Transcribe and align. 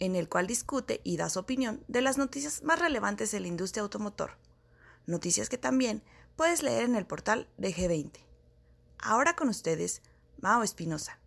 en 0.00 0.16
el 0.16 0.28
cual 0.28 0.48
discute 0.48 1.00
y 1.04 1.16
da 1.16 1.30
su 1.30 1.38
opinión 1.38 1.84
de 1.86 2.00
las 2.00 2.18
noticias 2.18 2.64
más 2.64 2.80
relevantes 2.80 3.30
de 3.30 3.38
la 3.38 3.46
industria 3.46 3.82
automotor. 3.82 4.32
Noticias 5.06 5.48
que 5.48 5.58
también 5.58 6.02
puedes 6.34 6.62
leer 6.62 6.84
en 6.84 6.96
el 6.96 7.06
portal 7.06 7.48
de 7.58 7.72
G20. 7.72 8.10
Ahora 8.98 9.36
con 9.36 9.48
ustedes, 9.48 10.02
Mao 10.40 10.62
Espinosa. 10.62 11.19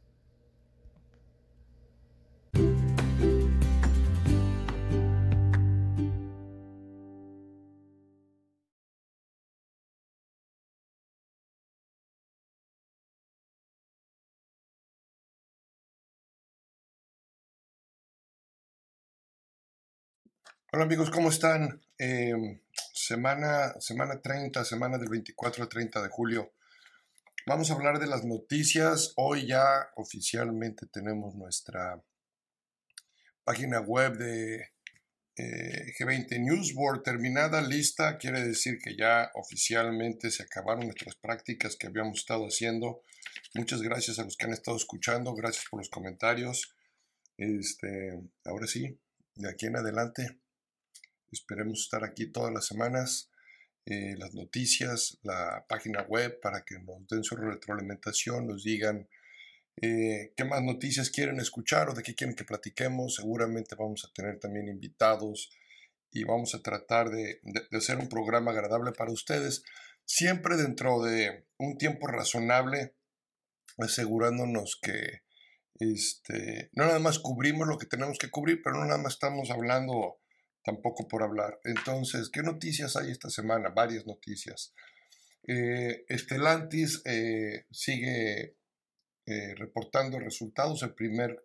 Hola 20.76 20.86
amigos, 20.86 21.12
¿cómo 21.12 21.30
están? 21.30 21.84
Em, 22.00 22.60
semana, 22.96 23.80
semana 23.80 24.20
30, 24.20 24.66
semana 24.66 24.98
del 24.98 25.08
24 25.08 25.62
al 25.62 25.70
30 25.70 26.02
de 26.02 26.10
julio. 26.10 26.52
Vamos 27.46 27.70
a 27.70 27.76
hablar 27.76 28.00
de 28.00 28.08
las 28.08 28.26
noticias. 28.26 29.14
Hoy 29.16 29.46
ya 29.46 29.92
oficialmente 29.98 30.88
tenemos 30.88 31.36
nuestra 31.36 32.04
página 33.44 33.82
web 33.82 34.18
de 34.18 34.72
eh, 35.36 35.94
G20 36.00 36.40
Newsboard 36.40 37.04
terminada, 37.04 37.62
lista. 37.62 38.18
Quiere 38.18 38.42
decir 38.42 38.80
que 38.84 38.96
ya 38.98 39.30
oficialmente 39.36 40.32
se 40.32 40.42
acabaron 40.42 40.86
nuestras 40.86 41.14
prácticas 41.14 41.76
que 41.76 41.86
habíamos 41.86 42.18
estado 42.18 42.46
haciendo. 42.46 43.04
Muchas 43.54 43.84
gracias 43.84 44.18
a 44.18 44.24
los 44.24 44.36
que 44.38 44.48
han 44.48 44.54
estado 44.54 44.78
escuchando. 44.78 45.36
Gracias 45.36 45.66
por 45.70 45.82
los 45.82 45.90
comentarios. 45.90 46.74
Este, 47.38 48.20
ahora 48.44 48.66
sí, 48.66 49.00
de 49.36 49.52
aquí 49.52 49.68
en 49.68 49.78
adelante 49.78 50.43
Esperemos 51.34 51.82
estar 51.82 52.04
aquí 52.04 52.28
todas 52.28 52.54
las 52.54 52.68
semanas, 52.68 53.32
eh, 53.86 54.16
las 54.18 54.34
noticias, 54.34 55.18
la 55.24 55.66
página 55.68 56.04
web 56.04 56.40
para 56.40 56.64
que 56.64 56.80
nos 56.80 57.08
den 57.08 57.24
su 57.24 57.36
retroalimentación, 57.36 58.48
nos 58.48 58.64
digan 58.64 59.10
eh, 59.82 60.32
qué 60.38 60.46
más 60.46 60.62
noticias 60.62 61.10
quieren 61.10 61.40
escuchar 61.40 61.90
o 61.90 61.94
de 61.94 62.04
qué 62.04 62.14
quieren 62.14 62.36
que 62.36 62.46
platiquemos. 62.46 63.16
Seguramente 63.16 63.76
vamos 63.76 64.06
a 64.06 64.14
tener 64.14 64.40
también 64.40 64.68
invitados 64.68 65.50
y 66.12 66.24
vamos 66.24 66.54
a 66.54 66.62
tratar 66.62 67.10
de, 67.10 67.42
hacer 67.72 67.98
un 67.98 68.08
programa 68.08 68.52
agradable 68.52 68.92
para 68.92 69.12
ustedes, 69.12 69.64
siempre 70.06 70.56
dentro 70.58 71.02
de 71.02 71.48
un 71.58 71.78
tiempo 71.78 72.06
razonable, 72.06 72.94
asegurándonos 73.80 74.80
que 74.80 75.24
este, 75.80 76.70
no 76.74 76.86
nada 76.86 77.00
más 77.00 77.18
cubrimos 77.18 77.68
lo 77.68 77.80
que 77.80 77.88
tenemos 77.88 78.20
que 78.20 78.30
cubrir, 78.30 78.62
pero 78.62 78.78
no 78.78 78.86
nada 78.86 79.00
más 79.00 79.14
estamos 79.14 79.50
hablando 79.50 80.20
tampoco 80.64 81.08
por 81.08 81.24
hablar. 81.24 81.60
Entonces, 81.64 82.30
¿qué 82.30 82.42
noticias 82.42 82.96
hay 82.96 83.12
esta 83.12 83.30
semana? 83.30 83.70
Varias 83.70 84.06
noticias. 84.06 84.74
Eh, 85.46 86.06
Estelantis 86.08 87.02
eh, 87.06 87.66
sigue 87.70 88.56
eh, 89.26 89.56
reportando 89.56 90.20
resultados. 90.20 90.84
El 90.84 90.94
primer, 90.94 91.44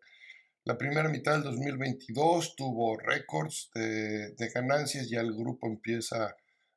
la 0.64 0.78
primera 0.78 1.08
mitad 1.08 1.32
del 1.32 1.42
2022 1.42 2.54
tuvo 2.56 2.96
récords 2.96 3.70
de, 3.74 4.50
ganancias, 4.54 5.08
ya 5.08 5.20
el 5.20 5.34
grupo 5.34 5.66
empieza 5.66 6.36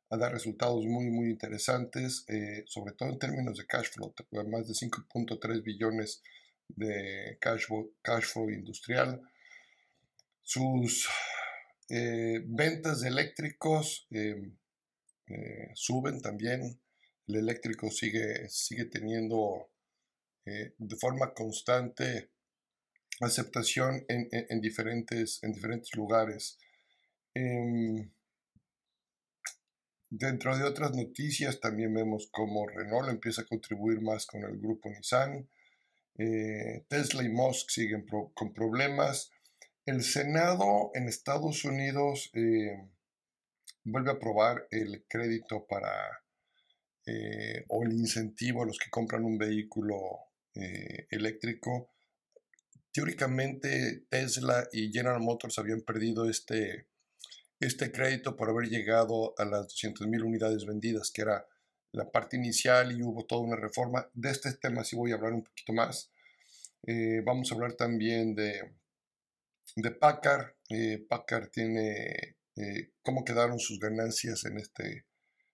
a 0.09 0.17
dar 0.17 0.33
resultados 0.33 0.85
muy, 0.85 1.09
muy 1.09 1.29
interesantes, 1.29 2.25
sobre 2.65 2.93
todo 2.95 3.11
en 3.11 3.19
términos 3.19 3.57
de 3.57 3.65
cash 3.65 3.91
flow, 3.91 4.13
más 4.49 4.67
de 4.67 4.73
5.3 4.73 5.63
billones 5.63 6.21
de 6.67 7.37
cash 7.39 7.67
cash 8.01 8.25
flow 8.25 8.49
industrial. 8.49 9.21
Sus 10.43 11.07
eh, 11.93 12.41
ventas 12.45 13.01
de 13.01 13.09
eléctricos 13.09 14.07
em, 14.11 14.57
eh, 15.27 15.71
suben 15.73 16.21
también. 16.21 16.79
El 17.27 17.35
eléctrico 17.35 17.91
sigue, 17.91 18.47
teniendo 18.89 19.69
eh, 20.45 20.73
de 20.77 20.95
forma 20.95 21.33
constante 21.33 22.31
aceptación 23.19 24.05
en, 24.07 24.61
diferentes, 24.61 25.43
en 25.43 25.51
diferentes 25.51 25.93
lugares. 25.95 26.57
Em, 27.33 28.09
dentro 30.09 30.57
de 30.57 30.63
otras 30.63 30.95
noticias 30.95 31.59
también 31.59 31.93
vemos 31.93 32.29
cómo 32.31 32.67
Renault 32.67 33.09
empieza 33.09 33.41
a 33.41 33.45
contribuir 33.45 33.99
más 33.99 34.25
con 34.25 34.43
el 34.45 34.57
grupo 34.59 34.89
Nissan. 34.89 35.49
Tesla 36.87 37.23
y 37.23 37.29
Musk 37.29 37.69
siguen 37.69 38.05
con 38.33 38.53
problemas. 38.53 39.31
El 39.83 40.03
Senado 40.03 40.91
en 40.93 41.07
Estados 41.07 41.65
Unidos 41.65 42.29
eh, 42.35 42.87
vuelve 43.83 44.11
a 44.11 44.13
aprobar 44.13 44.67
el 44.69 45.05
crédito 45.09 45.65
para 45.67 46.23
eh, 47.07 47.65
o 47.67 47.83
el 47.83 47.93
incentivo 47.93 48.61
a 48.61 48.67
los 48.67 48.77
que 48.77 48.91
compran 48.91 49.25
un 49.25 49.39
vehículo 49.39 49.95
eh, 50.53 51.07
eléctrico. 51.09 51.89
Teóricamente 52.91 54.05
Tesla 54.07 54.67
y 54.71 54.91
General 54.91 55.19
Motors 55.19 55.57
habían 55.57 55.81
perdido 55.81 56.29
este, 56.29 56.85
este 57.59 57.91
crédito 57.91 58.35
por 58.35 58.51
haber 58.51 58.69
llegado 58.69 59.33
a 59.39 59.45
las 59.45 59.65
200.000 59.69 60.23
unidades 60.23 60.63
vendidas, 60.67 61.09
que 61.09 61.23
era 61.23 61.47
la 61.91 62.11
parte 62.11 62.37
inicial 62.37 62.91
y 62.91 63.01
hubo 63.01 63.25
toda 63.25 63.41
una 63.41 63.55
reforma. 63.55 64.07
De 64.13 64.29
este 64.29 64.53
tema 64.53 64.83
sí 64.83 64.95
voy 64.95 65.11
a 65.11 65.15
hablar 65.15 65.33
un 65.33 65.43
poquito 65.43 65.73
más. 65.73 66.11
vamos 67.25 67.51
a 67.51 67.55
hablar 67.55 67.73
también 67.73 68.35
de 68.35 68.79
de 69.75 69.91
Packard. 69.91 70.55
Eh, 70.69 71.05
Packard 71.07 71.49
tiene 71.49 72.37
eh, 72.55 72.91
cómo 73.01 73.23
quedaron 73.23 73.59
sus 73.59 73.79
ganancias 73.79 74.45
en 74.45 74.57
esta 74.57 74.83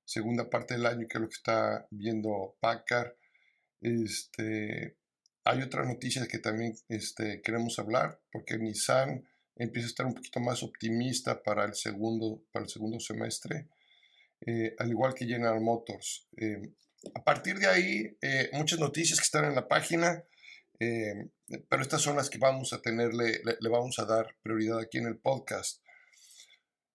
segunda 0.04 0.50
parte 0.50 0.76
del 0.76 0.86
año, 0.86 1.08
que 1.08 1.18
es 1.18 1.22
lo 1.22 1.28
que 1.28 1.36
está 1.36 1.88
viendo 1.92 2.58
Packard. 2.60 3.14
Este, 3.82 4.98
hay 5.44 5.62
otra 5.62 5.86
noticia 5.86 6.28
que 6.28 6.40
también 6.40 6.76
este, 6.88 7.42
queremos 7.42 7.78
hablar, 7.80 8.20
porque 8.32 8.58
Nissan 8.58 9.28
empieza 9.56 9.88
a 9.88 9.90
estar 9.90 10.06
un 10.06 10.14
poquito 10.14 10.40
más 10.40 10.64
optimista 10.64 11.42
para 11.42 11.66
el 11.66 11.74
segundo, 11.74 12.44
para 12.52 12.66
el 12.66 12.70
segundo 12.70 13.00
semestre, 13.00 13.68
eh, 14.46 14.76
al 14.78 14.90
igual 14.90 15.14
que 15.14 15.26
General 15.26 15.60
Motors. 15.62 16.28
a 17.14 17.24
partir 17.24 17.58
de 17.60 17.68
ahí, 17.68 18.18
muchas 18.54 18.80
noticias 18.80 19.20
que 19.20 19.26
están 19.26 19.46
en 19.46 19.56
la 19.56 19.68
página. 19.68 20.24
Pero 21.70 21.82
estas 21.82 22.02
son 22.02 22.18
las 22.18 22.30
que 22.30 22.38
vamos 22.38 22.74
a 22.74 22.82
tenerle, 22.82 23.42
le, 23.44 23.70
vamos 23.70 24.00
a 24.00 24.06
dar 24.06 24.36
prioridad 24.42 24.80
aquí 24.80 24.98
en 24.98 25.08
el 25.08 25.18
podcast. 25.18 25.82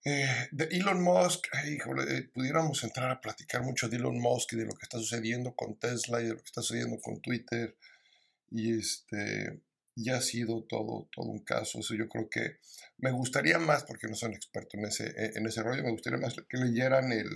Eh, 0.04 0.48
de 0.50 0.64
Elon 0.64 1.02
Musk, 1.02 1.46
híjole, 1.68 2.24
pudiéramos 2.34 2.82
entrar 2.82 3.10
a 3.10 3.20
platicar 3.20 3.62
mucho 3.62 3.88
de 3.88 3.96
Elon 3.96 4.18
Musk 4.18 4.52
y 4.52 4.56
de 4.56 4.66
lo 4.66 4.74
que 4.74 4.82
está 4.82 4.98
sucediendo 4.98 5.54
con 5.54 5.76
Tesla 5.76 6.20
y 6.20 6.24
de 6.24 6.30
lo 6.30 6.38
que 6.38 6.46
está 6.46 6.60
sucediendo 6.60 7.00
con 7.00 7.20
Twitter. 7.20 7.76
Y 8.50 8.78
este, 8.78 9.60
ya 9.94 10.16
ha 10.16 10.20
sido 10.20 10.64
todo, 10.64 11.08
todo 11.14 11.26
un 11.26 11.40
caso. 11.40 11.78
Eso 11.78 11.94
yo 11.94 12.08
creo 12.08 12.28
que 12.28 12.58
me 12.98 13.10
gustaría 13.10 13.58
más, 13.58 13.84
porque 13.84 14.08
no 14.08 14.16
son 14.16 14.34
expertos 14.34 14.74
en 14.74 14.84
ese, 14.84 15.38
en 15.38 15.46
ese 15.46 15.62
rollo, 15.62 15.82
me 15.82 15.92
gustaría 15.92 16.18
más 16.18 16.34
que 16.48 16.58
leyeran 16.58 17.12
el, 17.12 17.30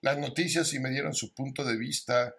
las 0.00 0.18
noticias 0.18 0.72
y 0.74 0.80
me 0.80 0.90
dieran 0.90 1.14
su 1.14 1.32
punto 1.34 1.64
de 1.64 1.76
vista 1.76 2.34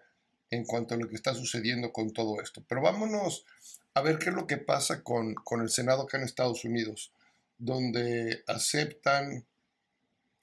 en 0.50 0.64
cuanto 0.64 0.94
a 0.94 0.98
lo 0.98 1.08
que 1.08 1.14
está 1.14 1.34
sucediendo 1.34 1.92
con 1.92 2.12
todo 2.12 2.40
esto. 2.40 2.64
Pero 2.68 2.82
vámonos 2.82 3.44
a 3.94 4.02
ver 4.02 4.18
qué 4.18 4.30
es 4.30 4.34
lo 4.34 4.46
que 4.46 4.58
pasa 4.58 5.02
con, 5.02 5.34
el 5.60 5.70
Senado 5.70 6.02
acá 6.02 6.18
en 6.18 6.24
Estados 6.24 6.64
Unidos, 6.64 7.12
donde 7.58 8.44
aceptan 8.46 9.46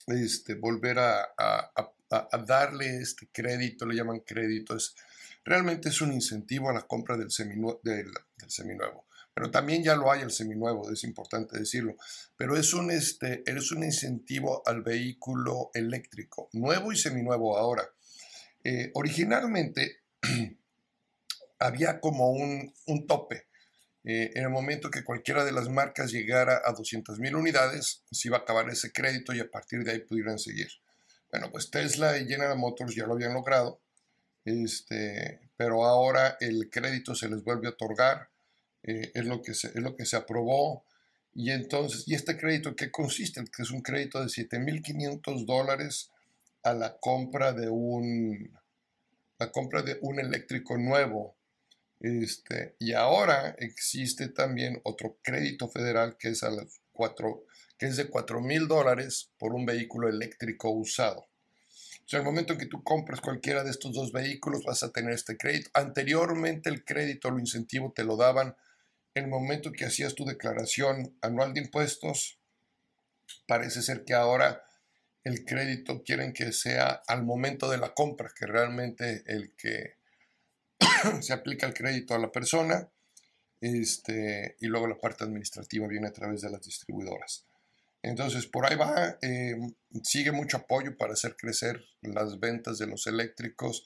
este, 0.06 0.54
volver 0.54 0.98
a, 0.98 1.34
darle 2.46 2.98
este 2.98 3.28
crédito, 3.30 3.86
le 3.86 3.96
llaman 3.96 4.20
crédito, 4.20 4.76
realmente 5.44 5.88
es 5.88 6.00
un 6.00 6.12
incentivo 6.12 6.70
a 6.70 6.74
la 6.74 6.82
compra 6.82 7.16
del, 7.16 7.30
seminuevo, 7.30 7.80
del, 7.82 8.10
seminuevo. 8.46 9.06
Pero 9.34 9.50
también 9.50 9.84
ya 9.84 9.94
lo 9.94 10.10
hay 10.10 10.22
el 10.22 10.32
seminuevo, 10.32 10.90
es 10.90 11.04
importante 11.04 11.58
decirlo. 11.58 11.94
Pero 12.36 12.56
es 12.56 12.74
un, 12.74 12.90
este, 12.90 13.44
es 13.46 13.70
un 13.70 13.84
incentivo 13.84 14.62
al 14.66 14.82
vehículo 14.82 15.70
eléctrico, 15.74 16.48
nuevo 16.52 16.92
y 16.92 16.96
seminuevo 16.96 17.56
ahora. 17.56 17.88
Eh, 18.64 18.90
originalmente 18.94 20.00
había 21.58 22.00
como 22.00 22.30
un, 22.30 22.72
tope. 23.06 23.46
eh, 24.04 24.30
en 24.34 24.44
el 24.44 24.50
momento 24.50 24.90
que 24.90 25.04
cualquiera 25.04 25.44
de 25.44 25.52
las 25.52 25.68
marcas 25.68 26.12
llegara 26.12 26.62
a 26.64 26.72
200 26.72 27.18
mil 27.18 27.36
unidades, 27.36 28.02
se 28.10 28.28
iba 28.28 28.38
a 28.38 28.40
acabar 28.40 28.68
ese 28.70 28.92
crédito 28.92 29.34
y 29.34 29.40
a 29.40 29.50
partir 29.50 29.84
de 29.84 29.92
ahí 29.92 29.98
pudieran 30.00 30.38
seguir. 30.38 30.68
Bueno, 31.30 31.50
pues 31.50 31.70
Tesla 31.70 32.16
y 32.18 32.26
General 32.26 32.56
Motors 32.56 32.94
ya 32.94 33.06
lo 33.06 33.14
habían 33.14 33.34
logrado, 33.34 33.80
este, 34.44 35.40
pero 35.56 35.84
ahora 35.84 36.38
el 36.40 36.70
crédito 36.70 37.14
se 37.14 37.28
les 37.28 37.44
vuelve 37.44 37.66
a 37.66 37.70
otorgar, 37.70 38.30
eh, 38.82 39.10
es, 39.14 39.26
lo 39.26 39.42
que 39.42 39.52
se, 39.52 39.68
es 39.68 39.76
lo 39.82 39.94
que 39.94 40.06
se 40.06 40.16
aprobó. 40.16 40.84
Y 41.34 41.50
entonces, 41.50 42.04
¿y 42.06 42.14
este 42.14 42.38
crédito 42.38 42.74
qué 42.74 42.90
consiste? 42.90 43.44
Que 43.44 43.62
es 43.62 43.70
un 43.70 43.82
crédito 43.82 44.20
de 44.20 44.26
7.500 44.26 45.44
dólares 45.44 46.10
a 46.62 46.72
la 46.72 46.96
compra 46.98 47.52
de 47.52 47.68
un, 47.68 48.58
la 49.38 49.52
compra 49.52 49.82
de 49.82 49.98
un 50.00 50.18
eléctrico 50.18 50.78
nuevo 50.78 51.37
este, 52.00 52.76
y 52.78 52.92
ahora 52.92 53.56
existe 53.58 54.28
también 54.28 54.80
otro 54.84 55.18
crédito 55.22 55.68
federal 55.68 56.16
que 56.16 56.28
es, 56.28 56.42
a 56.44 56.50
cuatro, 56.92 57.44
de 57.78 58.08
4 58.08 58.40
mil 58.40 58.66
dólares 58.68 59.30
por 59.38 59.54
un 59.54 59.64
vehículo 59.64 60.08
eléctrico 60.08 60.70
usado. 60.70 61.20
O 61.20 62.10
sea, 62.10 62.20
el 62.20 62.24
momento 62.24 62.54
en 62.54 62.58
que 62.58 62.66
tú 62.66 62.82
compras 62.82 63.20
cualquiera 63.20 63.62
de 63.62 63.70
estos 63.70 63.92
dos 63.92 64.12
vehículos 64.12 64.64
vas 64.64 64.82
a 64.82 64.90
tener 64.90 65.12
este 65.12 65.36
crédito. 65.36 65.70
Anteriormente 65.74 66.70
el 66.70 66.84
crédito, 66.84 67.30
lo 67.30 67.38
incentivo 67.38 67.92
te 67.94 68.04
lo 68.04 68.16
daban 68.16 68.56
en 69.14 69.24
el 69.24 69.30
momento 69.30 69.72
que 69.72 69.84
hacías 69.84 70.14
tu 70.14 70.24
declaración 70.24 71.16
anual 71.20 71.52
de 71.52 71.60
impuestos. 71.60 72.38
Parece 73.46 73.82
ser 73.82 74.04
que 74.04 74.14
ahora 74.14 74.64
el 75.22 75.44
crédito 75.44 76.02
quieren 76.02 76.32
que 76.32 76.52
sea 76.52 77.02
al 77.06 77.24
momento 77.24 77.68
de 77.70 77.78
la 77.78 77.92
compra, 77.92 78.32
que 78.34 78.46
realmente 78.46 79.22
el 79.26 79.54
que 79.56 79.97
se 81.20 81.32
aplica 81.32 81.66
el 81.66 81.74
crédito 81.74 82.14
a 82.14 82.18
la 82.18 82.30
persona 82.30 82.88
este, 83.60 84.56
y 84.60 84.66
luego 84.66 84.86
la 84.86 84.98
parte 84.98 85.24
administrativa 85.24 85.86
viene 85.86 86.08
a 86.08 86.12
través 86.12 86.42
de 86.42 86.50
las 86.50 86.62
distribuidoras. 86.62 87.44
Entonces, 88.02 88.46
por 88.46 88.66
ahí 88.66 88.76
va, 88.76 89.18
eh, 89.22 89.56
sigue 90.04 90.30
mucho 90.30 90.58
apoyo 90.58 90.96
para 90.96 91.14
hacer 91.14 91.36
crecer 91.36 91.84
las 92.00 92.38
ventas 92.38 92.78
de 92.78 92.86
los 92.86 93.06
eléctricos. 93.06 93.84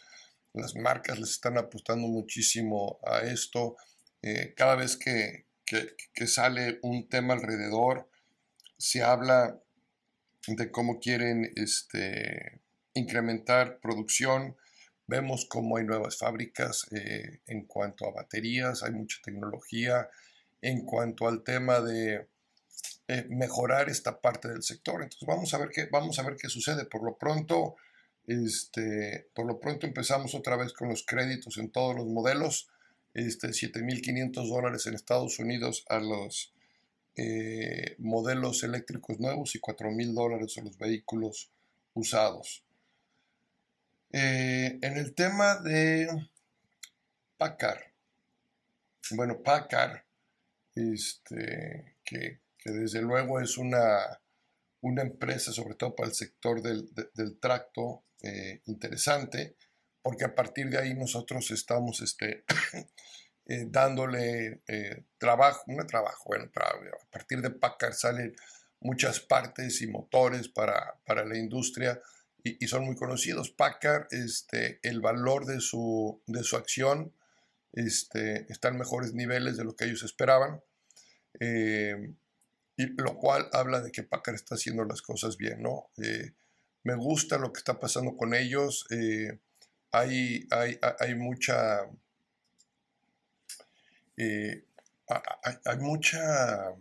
Las 0.52 0.74
marcas 0.74 1.18
les 1.18 1.30
están 1.30 1.56
apostando 1.56 2.06
muchísimo 2.08 2.98
a 3.06 3.20
esto. 3.20 3.76
Eh, 4.20 4.52
cada 4.54 4.76
vez 4.76 4.96
que, 4.96 5.46
que, 5.64 6.26
sale 6.26 6.78
un 6.82 7.08
tema 7.08 7.32
alrededor, 7.32 8.08
se 8.76 9.02
habla 9.02 9.58
de 10.46 10.70
cómo 10.70 11.00
quieren 11.00 11.50
este, 11.56 12.60
incrementar 12.92 13.80
producción, 13.80 14.56
Vemos 15.12 15.44
cómo 15.44 15.76
hay 15.76 15.84
nuevas 15.84 16.16
fábricas 16.16 16.86
eh, 16.90 17.40
en 17.46 17.66
cuanto 17.66 18.06
a 18.06 18.12
baterías, 18.12 18.82
hay 18.82 18.92
mucha 18.92 19.18
tecnología 19.22 20.08
en 20.62 20.86
cuanto 20.86 21.28
al 21.28 21.42
tema 21.42 21.82
de 21.82 22.28
eh, 23.08 23.26
mejorar 23.28 23.90
esta 23.90 24.22
parte 24.22 24.48
del 24.48 24.62
sector. 24.62 25.02
Entonces 25.02 25.28
vamos 25.28 25.52
a 25.52 25.58
ver 25.58 25.68
qué, 25.68 25.86
vamos 25.92 26.18
a 26.18 26.22
ver 26.22 26.36
qué 26.36 26.48
sucede. 26.48 26.86
Por 26.86 27.04
lo 27.04 27.18
pronto, 27.18 27.76
este, 28.26 29.28
por 29.34 29.44
lo 29.44 29.60
pronto 29.60 29.86
empezamos 29.86 30.34
otra 30.34 30.56
vez 30.56 30.72
con 30.72 30.88
los 30.88 31.04
créditos 31.04 31.58
en 31.58 31.70
todos 31.70 31.94
los 31.94 32.06
modelos. 32.06 32.70
Este, 33.12 33.48
7.500 33.48 34.48
dólares 34.48 34.86
en 34.86 34.94
Estados 34.94 35.38
Unidos 35.38 35.84
a 35.90 36.00
los 36.00 36.54
eh, 37.16 37.96
modelos 37.98 38.62
eléctricos 38.62 39.20
nuevos 39.20 39.54
y 39.56 39.60
4.000 39.60 40.14
dólares 40.14 40.56
a 40.56 40.62
los 40.62 40.78
vehículos 40.78 41.50
usados. 41.92 42.64
Eh, 44.14 44.78
en 44.82 44.98
el 44.98 45.14
tema 45.14 45.56
de 45.56 46.06
Packard, 47.38 47.80
bueno, 49.12 49.42
Packard, 49.42 50.02
este, 50.74 51.96
que, 52.04 52.42
desde 52.62 53.00
luego 53.00 53.40
es 53.40 53.56
una, 53.56 54.20
empresa, 54.82 55.50
sobre 55.50 55.76
todo 55.76 55.96
para 55.96 56.10
el 56.10 56.14
sector 56.14 56.60
del, 56.60 57.38
tracto, 57.40 58.04
eh, 58.22 58.60
interesante, 58.66 59.56
porque 60.02 60.26
a 60.26 60.34
partir 60.34 60.68
de 60.68 60.78
ahí 60.78 60.92
nosotros 60.92 61.50
estamos 61.50 62.02
este, 62.02 62.44
eh, 63.46 63.64
dándole 63.66 64.62
trabajo, 65.16 65.62
un 65.68 65.86
trabajo, 65.86 66.24
bueno, 66.26 66.50
a 66.52 67.10
partir 67.10 67.40
de 67.40 67.48
Packard 67.48 67.94
salen 67.94 68.36
muchas 68.78 69.20
partes 69.20 69.80
y 69.80 69.86
motores 69.86 70.48
para 70.48 71.24
la 71.24 71.38
industria 71.38 71.98
y, 72.44 72.66
son 72.66 72.84
muy 72.84 72.96
conocidos. 72.96 73.50
Packard, 73.50 74.06
este, 74.10 74.80
el 74.82 75.00
valor 75.00 75.46
de 75.46 75.60
su, 75.60 76.20
de 76.26 76.42
su 76.42 76.56
acción 76.56 77.12
este, 77.72 78.50
está 78.52 78.68
en 78.68 78.78
mejores 78.78 79.14
niveles 79.14 79.56
de 79.56 79.64
lo 79.64 79.76
que 79.76 79.84
ellos 79.84 80.02
esperaban, 80.02 80.62
eh, 81.40 82.12
y 82.76 82.86
lo 83.00 83.16
cual 83.16 83.48
habla 83.52 83.80
de 83.80 83.92
que 83.92 84.02
Packard 84.02 84.34
está 84.34 84.56
haciendo 84.56 84.84
las 84.84 85.02
cosas 85.02 85.36
bien, 85.36 85.62
¿no? 85.62 85.90
Eh, 86.02 86.32
me 86.84 86.96
gusta 86.96 87.38
lo 87.38 87.52
que 87.52 87.58
está 87.58 87.78
pasando 87.78 88.16
con 88.16 88.34
ellos. 88.34 88.86
Eh, 88.90 89.38
hay, 89.92 90.48
hay, 90.50 90.78
hay, 90.98 91.14
mucha. 91.14 91.82
hay, 94.16 94.64
hay, 95.64 95.78
mucha. 95.78 96.74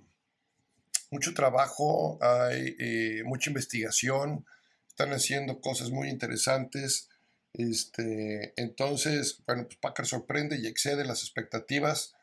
mucho 1.12 1.34
trabajo, 1.34 2.18
hay 2.22 3.22
mucha 3.24 3.50
investigación 3.50 4.46
están 4.92 5.12
haciendo 5.14 5.62
cosas 5.62 5.90
muy 5.90 6.10
interesantes. 6.10 7.10
Este, 7.54 8.54
entonces, 8.56 9.42
bueno, 9.46 9.66
pues 9.66 9.78
Packard 9.78 10.06
sorprende 10.06 10.60
y 10.60 10.68
excede 10.68 11.06
las 11.06 11.22
expectativas, 11.22 12.14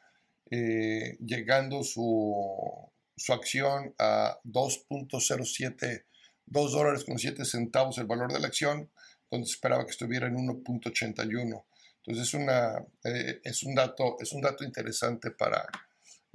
eh, 0.51 1.17
llegando 1.21 1.83
su, 1.83 2.91
su, 3.17 3.33
acción 3.33 3.95
a 3.99 4.39
2.07, 4.45 6.05
2 6.47 6.73
dólares 6.73 7.05
con 7.05 7.19
7 7.19 7.45
centavos 7.45 7.99
el 7.99 8.07
valor 8.07 8.33
de 8.33 8.41
la 8.41 8.47
acción, 8.47 8.91
donde 9.31 9.47
se 9.47 9.55
esperaba 9.55 9.85
que 9.85 9.91
estuviera 9.91 10.27
en 10.27 10.37
1.81. 10.37 11.65
Entonces 11.99 12.29
es, 12.29 12.35
una, 12.35 12.79
eh, 13.05 13.41
es, 13.45 13.63
un 13.63 13.75
dato, 13.75 14.17
es 14.21 14.33
un 14.33 14.41
dato 14.41 14.65
interesante 14.65 15.31
para, 15.31 15.67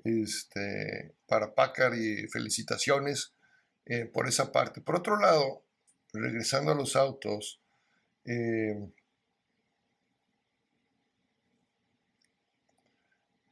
este, 0.04 1.16
para 1.26 1.56
Packard 1.56 1.96
y 1.96 2.28
felicitaciones 2.28 3.34
eh, 3.86 4.06
por 4.06 4.28
esa 4.28 4.52
parte. 4.52 4.82
Por 4.82 4.96
otro 4.96 5.20
lado, 5.20 5.64
regresando 6.14 6.72
a 6.72 6.76
los 6.76 6.96
autos, 6.96 7.60
eh, 8.26 8.78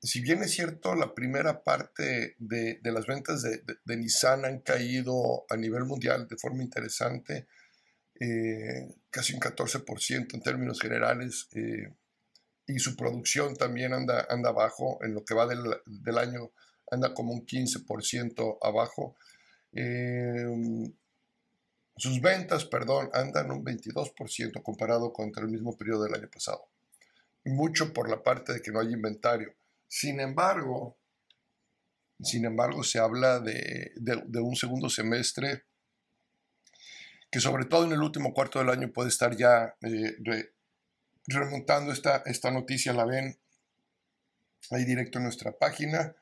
si 0.02 0.22
bien 0.22 0.42
es 0.42 0.52
cierto, 0.52 0.96
la 0.96 1.14
primera 1.14 1.64
parte 1.64 2.36
de, 2.40 2.80
las 2.84 3.06
ventas 3.06 3.44
de, 3.44 3.98
Nissan 3.98 4.46
han 4.46 4.60
caído 4.60 5.46
a 5.50 5.58
nivel 5.58 5.86
mundial 5.86 6.28
de 6.28 6.38
forma 6.38 6.64
interesante, 6.64 7.48
eh, 8.20 8.96
casi 9.10 9.34
un 9.34 9.40
14% 9.40 10.34
en 10.34 10.42
términos 10.42 10.80
generales, 10.80 11.48
eh, 11.54 11.94
y 12.66 12.80
su 12.80 12.96
producción 12.96 13.56
también 13.56 13.94
anda, 13.94 14.26
anda 14.30 14.50
abajo, 14.50 15.00
en 15.04 15.14
lo 15.14 15.24
que 15.24 15.34
va 15.34 15.46
del, 15.46 15.62
del 15.86 16.18
año 16.18 16.52
anda 16.90 17.14
como 17.14 17.34
un 17.34 17.46
15% 17.46 18.58
abajo. 18.62 19.16
Sus 22.02 22.20
ventas, 22.20 22.66
perdón, 22.66 23.12
andan 23.14 23.52
un 23.52 23.64
22% 23.64 24.64
comparado 24.64 25.14
contra 25.14 25.44
el 25.44 25.50
mismo 25.50 25.78
periodo 25.78 26.06
del 26.06 26.16
año 26.16 26.28
pasado. 26.32 26.68
Mucho 27.46 27.94
por 27.94 28.10
la 28.10 28.24
parte 28.24 28.54
de 28.54 28.62
que 28.64 28.72
no 28.72 28.80
hay 28.80 28.92
inventario. 28.92 29.54
Sin 29.88 30.20
embargo, 30.20 30.98
sin 32.20 32.46
embargo, 32.46 32.84
se 32.84 32.98
habla 32.98 33.40
de, 33.40 33.92
un 34.34 34.56
segundo 34.56 34.90
semestre 34.90 35.62
que 37.30 37.40
sobre 37.40 37.66
todo 37.66 37.86
en 37.86 37.92
el 37.92 38.02
último 38.02 38.34
cuarto 38.34 38.58
del 38.58 38.70
año 38.70 38.92
puede 38.92 39.10
estar 39.10 39.38
ya 39.38 39.76
eh, 39.84 40.18
remontando 41.28 41.92
esta, 41.92 42.24
esta 42.26 42.50
noticia, 42.50 42.94
la 42.94 43.06
ven 43.06 43.38
ahí 44.72 44.86
directo 44.86 45.20
en 45.20 45.26
nuestra 45.26 45.52
página. 45.52 46.16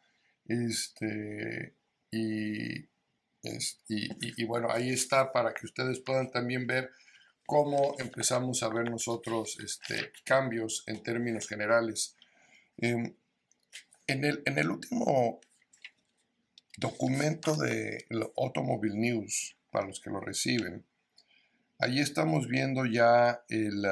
Este, 0.46 1.74
y, 2.12 2.89
y, 3.88 4.44
bueno, 4.46 4.70
ahí 4.72 4.90
está 4.90 5.32
para 5.32 5.54
que 5.54 5.66
ustedes 5.66 6.00
puedan 6.00 6.30
también 6.30 6.68
ver 6.68 6.92
cómo 7.46 7.96
empezamos 8.00 8.62
a 8.64 8.70
ver 8.70 8.90
nosotros 8.90 9.58
este, 9.64 10.12
cambios 10.24 10.84
en 10.88 11.02
términos 11.02 11.48
generales. 11.48 12.16
Em, 12.78 13.14
en, 14.08 14.24
el, 14.24 14.70
último 14.70 15.40
documento 16.78 17.56
de 17.56 18.06
Automobile 18.38 18.96
News, 18.96 19.56
para 19.72 19.88
los 19.88 20.00
que 20.00 20.10
lo 20.10 20.20
reciben, 20.20 20.86
ahí 21.78 22.00
estamos 22.00 22.48
viendo 22.48 22.86
ya 22.86 23.44
el, 23.50 23.86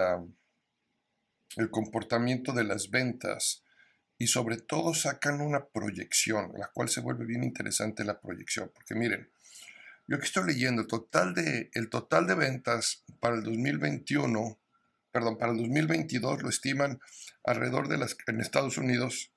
el 1.55 1.69
comportamiento 1.69 2.51
de 2.51 2.63
las 2.63 2.89
ventas 2.89 3.63
y 4.17 4.27
sobre 4.27 4.57
todo 4.57 4.93
sacan 4.93 5.41
una 5.41 5.65
proyección, 5.65 6.51
la 6.57 6.67
cual 6.67 6.89
se 6.89 7.01
vuelve 7.01 7.25
bien 7.25 7.43
interesante 7.43 8.03
la 8.03 8.19
proyección, 8.19 8.71
porque 8.73 8.95
miren, 8.95 9.29
yo 10.07 10.19
que 10.19 10.25
estoy 10.25 10.47
leyendo, 10.47 10.81
el 10.81 10.87
total 10.87 11.33
de, 11.33 11.69
el 11.73 11.89
total 11.89 12.27
de 12.27 12.35
ventas 12.35 13.03
para 13.19 13.35
el 13.35 13.43
2021, 13.43 14.57
perdón, 15.11 15.37
para 15.37 15.51
el 15.51 15.57
2022 15.57 16.43
lo 16.43 16.49
estiman 16.49 16.99
alrededor 17.43 17.89
de 17.89 17.97
las, 17.97 18.15
en 18.27 18.39
Estados 18.39 18.77
Unidos, 18.77 19.31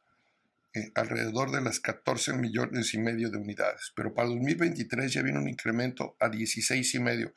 eh, 0.72 0.92
alrededor 0.94 1.50
de 1.50 1.60
las 1.60 1.80
14 1.80 2.34
millones 2.34 2.94
y 2.94 2.98
medio 2.98 3.30
de 3.30 3.38
unidades, 3.38 3.92
pero 3.96 4.14
para 4.14 4.28
2023 4.28 5.12
ya 5.12 5.22
viene 5.22 5.40
un 5.40 5.48
incremento 5.48 6.16
a 6.20 6.28
16 6.28 6.94
y 6.94 7.00
medio, 7.00 7.34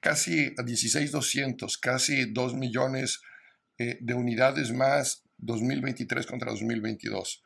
casi 0.00 0.52
a 0.58 0.64
16,200, 0.64 1.78
casi 1.78 2.32
2 2.32 2.54
millones 2.54 3.20
eh, 3.78 3.98
de 4.00 4.14
unidades 4.14 4.72
más 4.72 5.22
2023 5.38 6.26
contra 6.26 6.50
2022. 6.50 7.44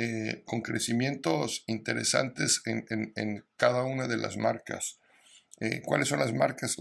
Eh, 0.00 0.44
con 0.44 0.60
crecimientos 0.60 1.64
interesantes 1.66 2.62
en, 2.66 3.44
cada 3.56 3.82
una 3.82 4.06
de 4.06 4.16
las 4.16 4.36
marcas. 4.36 5.00
Eh, 5.58 5.82
¿Cuáles 5.84 6.06
son 6.06 6.20
las 6.20 6.32
marcas? 6.32 6.76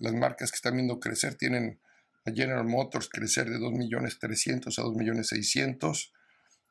las 0.00 0.14
marcas 0.14 0.50
que 0.50 0.56
están 0.56 0.74
viendo 0.74 0.98
crecer 0.98 1.36
tienen 1.36 1.78
a 2.24 2.32
General 2.32 2.64
Motors 2.64 3.08
crecer 3.08 3.48
de 3.48 3.58
2.300.000 3.58 4.66
a 4.66 4.82
2.600.000, 4.82 6.10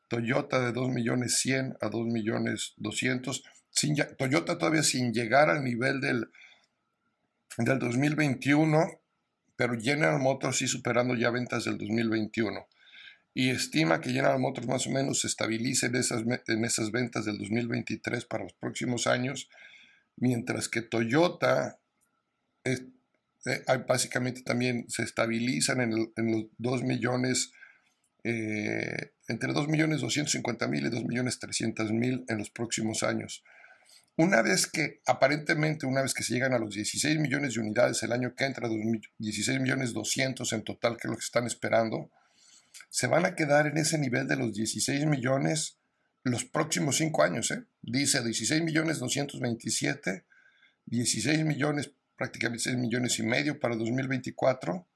Toyota 0.08 0.60
de 0.60 0.74
2.100.000 0.74 1.78
a 1.80 1.88
2.200.000, 1.88 4.16
Toyota 4.18 4.58
todavía 4.58 4.82
sin 4.82 5.14
llegar 5.14 5.48
al 5.48 5.64
nivel 5.64 6.02
del, 6.02 6.28
del 7.56 7.78
2021, 7.78 9.00
pero 9.56 9.80
General 9.80 10.20
Motors 10.20 10.58
sí 10.58 10.68
superando 10.68 11.14
ya 11.14 11.30
ventas 11.30 11.64
del 11.64 11.78
2021 11.78 12.68
y 13.38 13.50
estima 13.50 14.00
que 14.00 14.12
General 14.12 14.40
Motors 14.40 14.66
más 14.66 14.86
o 14.86 14.90
menos 14.90 15.20
se 15.20 15.26
estabilice 15.26 15.88
en 15.88 15.96
esas, 15.96 16.22
en 16.46 16.64
esas 16.64 16.90
ventas 16.90 17.26
del 17.26 17.36
2023 17.36 18.24
para 18.24 18.44
los 18.44 18.54
próximos 18.54 19.06
años, 19.06 19.50
mientras 20.16 20.70
que 20.70 20.80
Toyota 20.80 21.78
eh, 22.64 22.78
básicamente 23.86 24.40
también 24.40 24.86
se 24.88 25.02
estabilizan 25.02 25.82
en, 25.82 26.32
los 26.32 26.46
2 26.56 26.82
millones, 26.84 27.52
eh, 28.24 29.12
entre 29.28 29.52
2 29.52 29.68
millones 29.68 30.00
250 30.00 30.66
mil 30.68 30.86
y 30.86 30.88
2 30.88 31.04
millones 31.04 31.38
300 31.38 31.92
mil 31.92 32.24
en 32.28 32.38
los 32.38 32.48
próximos 32.48 33.02
años. 33.02 33.44
Una 34.16 34.40
vez 34.40 34.66
que, 34.66 35.02
aparentemente, 35.04 35.84
una 35.84 36.00
vez 36.00 36.14
que 36.14 36.22
se 36.22 36.32
llegan 36.32 36.54
a 36.54 36.58
los 36.58 36.74
16 36.74 37.18
millones 37.18 37.52
de 37.52 37.60
unidades 37.60 38.02
el 38.02 38.12
año 38.12 38.34
que 38.34 38.46
entra, 38.46 38.66
16 38.66 39.60
millones 39.60 39.92
200 39.92 40.50
en 40.54 40.62
total, 40.62 40.96
que 40.96 41.06
es 41.06 41.10
lo 41.10 41.18
que 41.18 41.24
están 41.24 41.46
esperando, 41.46 42.10
se 42.88 43.06
van 43.06 43.24
a 43.24 43.34
quedar 43.34 43.66
en 43.66 43.78
ese 43.78 43.98
nivel 43.98 44.26
de 44.28 44.36
los 44.36 44.52
16 44.54 45.06
millones 45.06 45.78
los 46.22 46.44
próximos 46.44 46.96
cinco 46.96 47.22
años. 47.22 47.50
¿eh? 47.50 47.64
Dice 47.82 48.22
16 48.22 48.62
millones 48.62 48.98
227, 48.98 50.24
16 50.86 51.44
millones, 51.44 51.92
prácticamente 52.16 52.64
6 52.64 52.76
millones 52.76 53.18
y 53.18 53.22
medio 53.22 53.60
para 53.60 53.76
2024, 53.76 54.86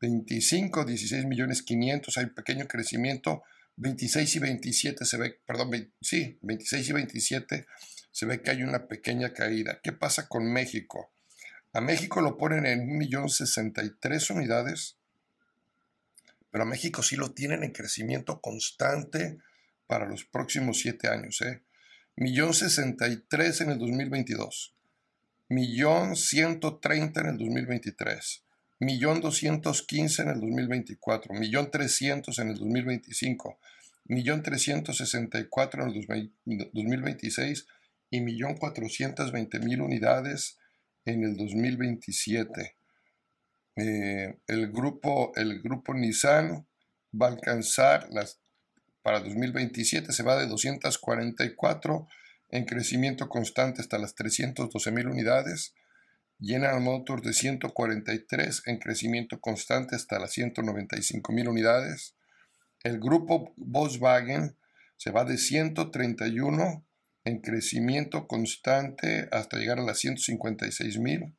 25, 0.00 0.84
16 0.84 1.24
millones 1.26 1.62
500, 1.62 2.16
hay 2.16 2.24
un 2.24 2.34
pequeño 2.34 2.66
crecimiento, 2.66 3.42
26 3.76 4.36
y 4.36 4.38
27 4.38 5.04
se 5.04 5.16
ve, 5.16 5.40
perdón, 5.46 5.92
sí, 6.00 6.38
26 6.42 6.88
y 6.88 6.92
27 6.92 7.66
se 8.10 8.26
ve 8.26 8.42
que 8.42 8.50
hay 8.50 8.62
una 8.62 8.86
pequeña 8.86 9.32
caída. 9.32 9.80
¿Qué 9.82 9.92
pasa 9.92 10.28
con 10.28 10.52
México? 10.52 11.12
A 11.72 11.80
México 11.80 12.20
lo 12.20 12.36
ponen 12.36 12.66
en 12.66 12.88
1.063 12.98 14.34
unidades, 14.34 14.97
pero 16.50 16.66
México 16.66 17.02
sí 17.02 17.16
lo 17.16 17.32
tienen 17.32 17.62
en 17.64 17.72
crecimiento 17.72 18.40
constante 18.40 19.38
para 19.86 20.06
los 20.06 20.24
próximos 20.24 20.78
siete 20.78 21.08
años. 21.08 21.40
¿eh? 21.42 21.62
Millón 22.16 22.54
sesenta 22.54 23.08
y 23.08 23.16
tres 23.28 23.60
en 23.60 23.70
el 23.70 23.78
2022, 23.78 24.74
millón 25.48 26.16
ciento 26.16 26.78
treinta 26.78 27.20
en 27.20 27.28
el 27.28 27.38
2023, 27.38 28.44
millón 28.80 29.20
doscientos 29.20 29.82
quince 29.82 30.22
en 30.22 30.28
el 30.28 30.40
2024, 30.40 31.34
millón 31.34 31.70
trescientos 31.70 32.38
en 32.38 32.48
el 32.48 32.56
2025, 32.56 33.58
millón 34.06 34.42
trescientos 34.42 34.96
sesenta 34.98 35.38
y 35.38 35.46
cuatro 35.48 35.82
en 35.82 35.90
el 35.90 36.70
2026 36.72 37.66
y 38.10 38.20
millón 38.20 38.56
cuatrocientos 38.56 39.32
veinte 39.32 39.58
mil 39.58 39.80
unidades 39.80 40.58
en 41.04 41.24
el 41.24 41.36
2027. 41.36 42.77
Eh, 43.78 44.36
el, 44.48 44.72
grupo, 44.72 45.32
el 45.36 45.62
grupo 45.62 45.94
Nissan 45.94 46.66
va 47.14 47.26
a 47.26 47.30
alcanzar 47.30 48.08
las, 48.10 48.40
para 49.02 49.20
2027, 49.20 50.12
se 50.12 50.22
va 50.24 50.36
de 50.36 50.48
244 50.48 52.08
en 52.50 52.64
crecimiento 52.64 53.28
constante 53.28 53.80
hasta 53.80 53.98
las 53.98 54.16
312 54.16 54.90
mil 54.90 55.06
unidades. 55.06 55.74
General 56.40 56.80
Motors 56.80 57.22
de 57.22 57.32
143 57.32 58.62
en 58.66 58.78
crecimiento 58.78 59.40
constante 59.40 59.94
hasta 59.94 60.18
las 60.18 60.32
195 60.32 61.32
mil 61.32 61.48
unidades. 61.48 62.16
El 62.82 62.98
grupo 62.98 63.52
Volkswagen 63.56 64.56
se 64.96 65.10
va 65.10 65.24
de 65.24 65.38
131 65.38 66.84
en 67.24 67.40
crecimiento 67.40 68.26
constante 68.26 69.28
hasta 69.30 69.58
llegar 69.58 69.78
a 69.78 69.82
las 69.82 69.98
156 69.98 70.98
mil 70.98 71.37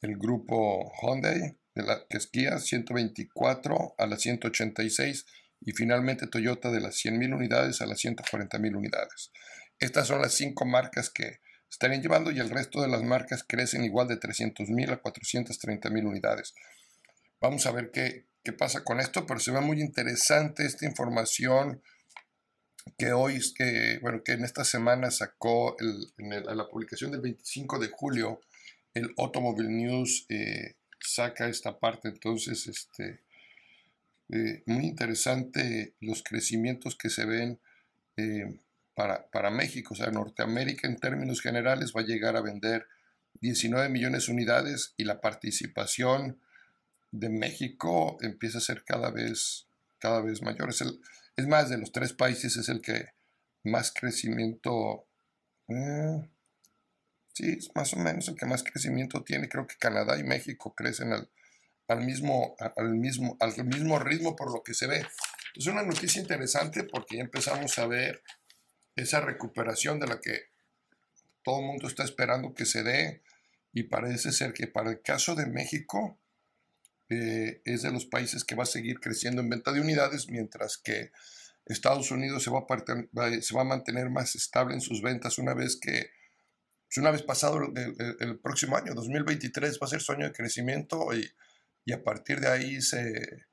el 0.00 0.16
grupo 0.16 0.92
Hyundai, 1.00 1.58
de 1.74 1.82
la, 1.82 2.06
que 2.08 2.18
es 2.18 2.30
124 2.30 3.94
a 3.96 4.06
las 4.06 4.20
186 4.22 5.26
y 5.60 5.72
finalmente 5.72 6.26
Toyota 6.26 6.70
de 6.70 6.80
las 6.80 6.96
100.000 6.96 7.34
unidades 7.34 7.80
a 7.80 7.86
las 7.86 8.02
140.000 8.02 8.76
unidades. 8.76 9.30
Estas 9.78 10.08
son 10.08 10.20
las 10.20 10.34
cinco 10.34 10.64
marcas 10.64 11.10
que 11.10 11.40
estarían 11.70 12.02
llevando 12.02 12.30
y 12.30 12.38
el 12.38 12.50
resto 12.50 12.82
de 12.82 12.88
las 12.88 13.02
marcas 13.02 13.44
crecen 13.46 13.84
igual 13.84 14.08
de 14.08 14.18
300.000 14.18 14.92
a 14.92 15.02
430.000 15.02 16.06
unidades. 16.06 16.54
Vamos 17.40 17.66
a 17.66 17.72
ver 17.72 17.90
qué, 17.90 18.26
qué 18.42 18.52
pasa 18.52 18.84
con 18.84 19.00
esto, 19.00 19.26
pero 19.26 19.38
se 19.38 19.52
ve 19.52 19.60
muy 19.60 19.80
interesante 19.80 20.66
esta 20.66 20.86
información 20.86 21.82
que 22.98 23.12
hoy, 23.12 23.40
que, 23.54 23.98
bueno, 24.02 24.22
que 24.24 24.32
en 24.32 24.44
esta 24.44 24.64
semana 24.64 25.10
sacó 25.10 25.76
en 25.78 26.30
la 26.44 26.68
publicación 26.68 27.10
del 27.10 27.20
25 27.20 27.78
de 27.78 27.88
julio 27.88 28.40
el 28.94 29.12
Automobile 29.16 29.70
News 29.70 30.26
eh, 30.28 30.74
saca 30.98 31.48
esta 31.48 31.78
parte, 31.78 32.08
entonces, 32.08 32.66
este, 32.66 33.20
eh, 34.30 34.62
muy 34.66 34.86
interesante 34.86 35.94
los 36.00 36.22
crecimientos 36.22 36.96
que 36.96 37.10
se 37.10 37.24
ven 37.24 37.58
eh, 38.16 38.56
para, 38.94 39.26
para, 39.28 39.50
México, 39.50 39.94
o 39.94 39.96
sea, 39.96 40.10
Norteamérica 40.10 40.86
en 40.86 40.96
términos 40.96 41.40
generales 41.40 41.92
va 41.96 42.02
a 42.02 42.06
llegar 42.06 42.36
a 42.36 42.42
vender 42.42 42.86
19 43.40 43.88
millones 43.88 44.26
de 44.26 44.32
unidades 44.32 44.94
y 44.96 45.04
la 45.04 45.20
participación 45.20 46.38
de 47.12 47.28
México 47.28 48.18
empieza 48.20 48.58
a 48.58 48.62
ser 48.62 48.84
cada 48.84 49.10
vez, 49.10 49.66
cada 49.98 50.20
vez 50.20 50.42
mayor. 50.42 50.70
Es, 50.70 50.80
el, 50.82 51.00
es 51.36 51.46
más, 51.46 51.70
de 51.70 51.78
los 51.78 51.92
tres 51.92 52.12
países 52.12 52.56
es 52.56 52.68
el 52.68 52.80
que 52.80 53.10
más 53.64 53.92
crecimiento... 53.92 55.06
Sí, 57.32 57.56
es 57.58 57.70
más 57.74 57.92
o 57.94 57.96
menos 57.96 58.28
el 58.28 58.36
que 58.36 58.46
más 58.46 58.62
crecimiento 58.62 59.22
tiene. 59.22 59.48
Creo 59.48 59.66
que 59.66 59.76
Canadá 59.76 60.18
y 60.18 60.24
México 60.24 60.74
crecen 60.74 61.12
al, 61.12 62.00
mismo, 62.00 62.56
al, 62.76 62.94
mismo, 62.94 63.36
al 63.40 63.64
mismo 63.64 63.98
ritmo 63.98 64.36
por 64.36 64.52
lo 64.52 64.62
que 64.62 64.74
se 64.74 64.86
ve. 64.86 65.06
Es 65.54 65.66
una 65.66 65.82
noticia 65.82 66.20
interesante 66.20 66.84
porque 66.84 67.16
ya 67.16 67.22
empezamos 67.22 67.78
a 67.78 67.86
ver 67.86 68.22
esa 68.96 69.20
recuperación 69.20 70.00
de 70.00 70.06
la 70.06 70.20
que 70.20 70.50
todo 71.42 71.60
el 71.60 71.66
mundo 71.66 71.88
está 71.88 72.04
esperando 72.04 72.54
que 72.54 72.66
se 72.66 72.82
dé 72.82 73.22
y 73.72 73.84
parece 73.84 74.32
ser 74.32 74.52
que 74.52 74.66
para 74.66 74.90
el 74.90 75.00
caso 75.00 75.34
de 75.34 75.46
México 75.46 76.18
eh, 77.08 77.62
es 77.64 77.82
de 77.82 77.92
los 77.92 78.04
países 78.04 78.44
que 78.44 78.54
va 78.54 78.64
a 78.64 78.66
seguir 78.66 79.00
creciendo 79.00 79.40
en 79.40 79.48
venta 79.48 79.72
de 79.72 79.80
unidades 79.80 80.28
mientras 80.28 80.76
que 80.76 81.12
Estados 81.66 82.10
Unidos 82.10 82.42
se 82.42 82.50
va 82.50 83.60
a 83.60 83.64
mantener 83.64 84.10
más 84.10 84.34
estable 84.34 84.74
en 84.74 84.80
sus 84.80 85.02
ventas 85.02 85.38
una 85.38 85.54
vez 85.54 85.78
que 85.80 86.10
pues, 86.90 86.98
una 86.98 87.12
vez 87.12 87.22
pasado 87.22 87.60
el, 88.18 88.38
próximo 88.40 88.76
año, 88.76 88.94
2023, 88.94 89.78
va 89.80 89.86
a 89.86 89.90
ser 89.90 90.00
su 90.00 90.10
año 90.10 90.26
de 90.26 90.32
crecimiento 90.32 91.14
y, 91.14 91.30
y 91.84 91.92
a 91.92 92.02
partir 92.02 92.40
de 92.40 92.48
ahí 92.48 92.82
se, 92.82 93.46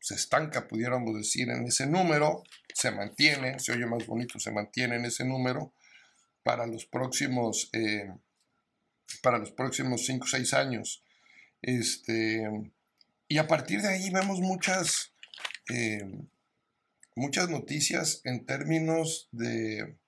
se 0.00 0.14
estanca, 0.14 0.66
pudiéramos 0.66 1.14
decir, 1.14 1.50
en 1.50 1.66
ese 1.66 1.86
número, 1.86 2.42
se 2.74 2.90
mantiene, 2.90 3.58
se 3.58 3.72
oye 3.72 3.84
más 3.84 4.06
bonito, 4.06 4.40
se 4.40 4.50
mantiene 4.50 4.96
en 4.96 5.04
ese 5.04 5.26
número 5.26 5.74
para 6.42 6.66
los 6.66 6.86
próximos, 6.86 7.68
eh, 7.74 8.10
para 9.22 9.38
los 9.38 9.50
próximos 9.50 10.06
5 10.06 10.24
o 10.24 10.26
6 10.26 10.54
años. 10.54 11.04
Este, 11.60 12.48
y 13.28 13.36
a 13.36 13.46
partir 13.46 13.82
de 13.82 13.88
ahí 13.88 14.08
vemos 14.08 14.40
muchas, 14.40 15.12
eh, 15.68 16.00
muchas 17.14 17.50
noticias 17.50 18.22
en 18.24 18.46
términos 18.46 19.28
de, 19.32 19.98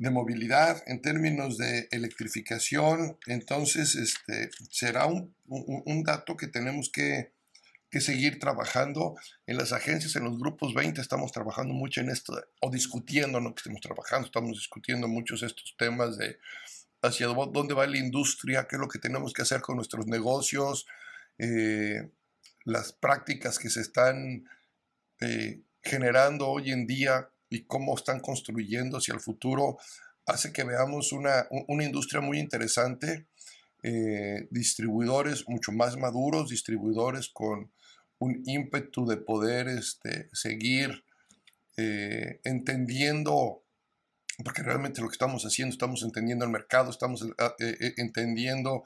de 0.00 0.08
movilidad, 0.08 0.82
en 0.86 1.02
términos 1.02 1.58
de 1.58 1.86
electrificación. 1.90 3.18
Entonces, 3.26 3.94
este, 3.96 4.50
será 4.70 5.04
un, 5.04 6.02
dato 6.04 6.38
que 6.38 6.46
tenemos 6.46 6.90
que, 6.90 7.32
seguir 8.00 8.38
trabajando. 8.38 9.14
En 9.46 9.58
las 9.58 9.74
agencias, 9.74 10.16
en 10.16 10.24
los 10.24 10.38
grupos 10.38 10.72
20, 10.72 11.02
estamos 11.02 11.32
trabajando 11.32 11.74
mucho 11.74 12.00
en 12.00 12.08
esto, 12.08 12.32
o 12.62 12.70
discutiendo, 12.70 13.40
no 13.40 13.54
que 13.54 13.60
estemos 13.60 13.82
trabajando, 13.82 14.24
estamos 14.24 14.52
discutiendo 14.52 15.06
muchos 15.06 15.42
estos 15.42 15.74
temas 15.76 16.16
de 16.16 16.38
hacia 17.02 17.26
dónde 17.26 17.74
va 17.74 17.86
la 17.86 17.98
industria, 17.98 18.66
qué 18.66 18.76
es 18.76 18.80
lo 18.80 18.88
que 18.88 18.98
tenemos 18.98 19.34
que 19.34 19.42
hacer 19.42 19.60
con 19.60 19.76
nuestros 19.76 20.06
negocios, 20.06 20.86
eh, 21.36 22.10
las 22.64 22.92
prácticas 22.92 23.58
que 23.58 23.68
se 23.68 23.82
están 23.82 24.48
eh, 25.20 25.60
generando 25.82 26.48
hoy 26.48 26.70
en 26.70 26.86
día 26.86 27.28
y 27.50 27.64
cómo 27.64 27.96
están 27.96 28.20
construyendo 28.20 28.98
hacia 28.98 29.14
el 29.14 29.20
futuro 29.20 29.76
hace 30.26 30.52
que 30.52 30.64
veamos 30.64 31.12
una, 31.12 31.46
industria 31.68 32.20
muy 32.20 32.38
interesante, 32.38 33.26
eh, 33.82 34.46
distribuidores 34.50 35.48
mucho 35.48 35.72
más 35.72 35.96
maduros, 35.96 36.50
distribuidores 36.50 37.28
con 37.28 37.72
un 38.18 38.42
ímpetu 38.46 39.06
de 39.06 39.16
poder 39.16 39.68
este, 39.68 40.28
seguir 40.32 41.04
eh, 41.76 42.40
entendiendo, 42.44 43.64
porque 44.44 44.62
realmente 44.62 45.00
lo 45.00 45.08
que 45.08 45.14
estamos 45.14 45.44
haciendo, 45.44 45.72
estamos 45.72 46.02
entendiendo 46.02 46.44
el 46.44 46.50
mercado, 46.50 46.90
estamos 46.90 47.26
eh, 47.58 47.94
entendiendo 47.96 48.84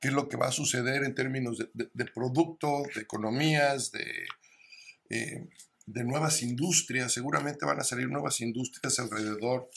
qué 0.00 0.08
es 0.08 0.14
lo 0.14 0.28
que 0.28 0.36
va 0.36 0.48
a 0.48 0.52
suceder 0.52 1.04
en 1.04 1.14
términos 1.14 1.58
de, 1.72 2.04
producto, 2.06 2.82
de 2.94 3.02
economías, 3.02 3.92
de, 3.92 5.48
de 5.86 6.04
nuevas 6.04 6.42
industrias. 6.42 7.12
Seguramente 7.12 7.66
van 7.66 7.80
a 7.80 7.84
salir 7.84 8.08
nuevas 8.08 8.40
industrias 8.40 8.98
alrededor 8.98 9.70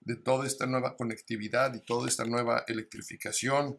de 0.00 0.16
toda 0.16 0.46
esta 0.46 0.66
nueva 0.66 0.96
conectividad 0.96 1.74
y 1.74 1.80
toda 1.80 2.08
esta 2.08 2.24
nueva 2.24 2.64
electrificación 2.66 3.78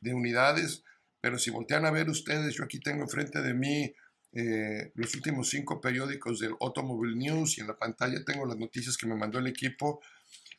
de 0.00 0.14
unidades. 0.14 0.84
Pero 1.20 1.38
si 1.38 1.50
voltean 1.50 1.84
a 1.84 1.90
ver 1.90 2.08
ustedes, 2.08 2.54
yo 2.54 2.64
aquí 2.64 2.80
tengo 2.80 3.02
enfrente 3.02 3.42
de 3.42 3.54
mí 3.54 3.94
eh, 4.32 4.92
los 4.94 5.14
últimos 5.14 5.48
cinco 5.48 5.80
periódicos 5.80 6.38
del 6.38 6.54
Automobile 6.60 7.16
News 7.16 7.58
y 7.58 7.62
en 7.62 7.68
la 7.68 7.78
pantalla 7.78 8.24
tengo 8.24 8.46
las 8.46 8.58
noticias 8.58 8.96
que 8.96 9.06
me 9.06 9.16
mandó 9.16 9.38
el 9.38 9.46
equipo. 9.46 10.00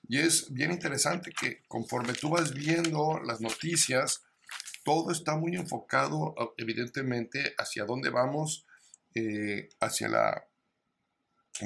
Y 0.08 0.18
es 0.18 0.52
bien 0.52 0.72
interesante 0.72 1.32
que 1.32 1.64
conforme 1.68 2.14
tú 2.14 2.30
vas 2.30 2.54
viendo 2.54 3.20
las 3.24 3.42
noticias, 3.42 4.24
todo 4.84 5.12
está 5.12 5.36
muy 5.36 5.56
enfocado 5.56 6.36
evidentemente 6.58 7.54
hacia 7.58 7.86
dónde 7.86 8.10
vamos, 8.10 8.66
eh, 9.14 9.70
hacia 9.80 10.08
la 10.08 10.46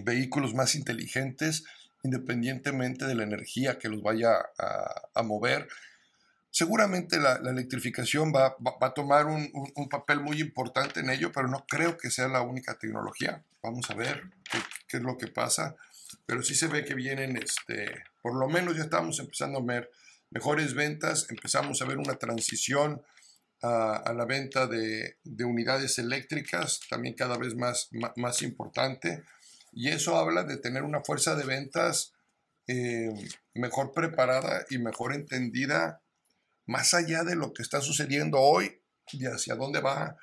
vehículos 0.02 0.54
más 0.54 0.76
inteligentes, 0.76 1.64
independientemente 2.04 3.06
de 3.06 3.16
la 3.16 3.24
energía 3.24 3.80
que 3.80 3.90
los 3.90 4.02
vaya 4.02 4.34
a, 4.58 5.24
mover. 5.24 5.68
Seguramente 6.52 7.20
la, 7.20 7.36
electrificación 7.36 8.34
va, 8.34 8.56
a 8.82 8.94
tomar 8.94 9.26
un, 9.26 9.90
papel 9.90 10.20
muy 10.20 10.40
importante 10.42 11.00
en 11.00 11.10
ello, 11.10 11.32
pero 11.32 11.48
no 11.48 11.66
creo 11.68 11.98
que 11.98 12.12
sea 12.12 12.28
la 12.28 12.42
única 12.42 12.78
tecnología. 12.78 13.44
Vamos 13.62 13.90
a 13.90 13.96
ver 13.96 14.24
qué, 14.88 14.98
es 14.98 15.04
lo 15.04 15.18
que 15.18 15.28
pasa. 15.28 15.76
Pero 16.26 16.44
sí 16.44 16.56
se 16.56 16.68
ve 16.68 16.86
que 16.86 16.94
vienen, 16.94 17.38
este, 17.38 18.04
por 18.22 18.36
lo 18.36 18.48
menos 18.48 18.76
ya 18.76 18.84
estamos 18.84 19.20
empezando 19.20 19.60
a 19.60 19.64
ver 19.64 19.90
mejores 20.30 20.74
ventas, 20.74 21.28
empezamos 21.30 21.82
a 21.82 21.86
ver 21.86 21.98
una 21.98 22.16
transición 22.16 23.02
a, 23.62 24.14
la 24.14 24.26
venta 24.26 24.68
de, 24.68 25.16
unidades 25.46 25.98
eléctricas, 25.98 26.82
también 26.90 27.16
cada 27.16 27.38
vez 27.38 27.56
más, 27.56 27.90
más 28.18 28.42
importante. 28.42 29.24
Y 29.74 29.90
eso 29.90 30.18
habla 30.18 30.44
de 30.44 30.58
tener 30.58 30.84
una 30.84 31.02
fuerza 31.02 31.36
de 31.36 31.46
ventas 31.46 32.14
eh, 32.68 33.12
mejor 33.54 33.92
preparada 33.94 34.66
y 34.70 34.78
mejor 34.78 35.14
entendida 35.14 36.02
más 36.66 36.94
allá 36.94 37.24
de 37.24 37.36
lo 37.36 37.54
que 37.54 37.62
está 37.62 37.82
sucediendo 37.82 38.40
hoy 38.40 38.82
y 39.12 39.26
hacia 39.26 39.56
dónde 39.56 39.82
va 39.82 40.18